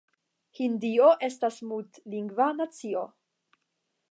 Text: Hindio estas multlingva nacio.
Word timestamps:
Hindio 0.59 1.11
estas 1.29 1.61
multlingva 1.73 2.51
nacio. 2.63 3.05